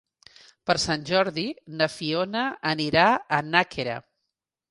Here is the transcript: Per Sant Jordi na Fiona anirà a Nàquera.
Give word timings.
Per 0.69 0.75
Sant 0.83 1.03
Jordi 1.09 1.43
na 1.81 1.89
Fiona 1.97 2.43
anirà 2.71 3.05
a 3.37 3.43
Nàquera. 3.51 4.01